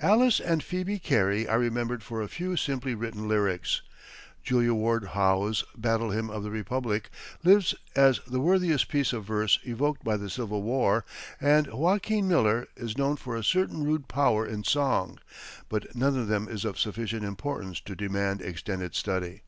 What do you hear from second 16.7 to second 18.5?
sufficient importance to demand